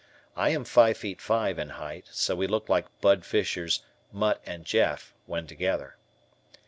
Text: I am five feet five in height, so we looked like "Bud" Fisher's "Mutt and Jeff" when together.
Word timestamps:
I 0.35 0.49
am 0.49 0.63
five 0.63 0.97
feet 0.97 1.21
five 1.21 1.59
in 1.59 1.69
height, 1.69 2.07
so 2.11 2.35
we 2.35 2.47
looked 2.47 2.69
like 2.69 2.87
"Bud" 3.01 3.23
Fisher's 3.23 3.83
"Mutt 4.11 4.41
and 4.47 4.65
Jeff" 4.65 5.13
when 5.27 5.45
together. 5.45 5.95